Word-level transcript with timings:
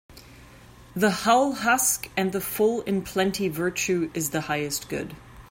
The 0.95 1.11
hull 1.11 1.51
husk 1.53 2.09
and 2.17 2.31
the 2.31 2.41
full 2.41 2.81
in 2.85 3.03
plenty 3.03 3.49
Virtue 3.49 4.09
is 4.15 4.31
the 4.31 4.41
highest 4.41 4.89
good. 4.89 5.15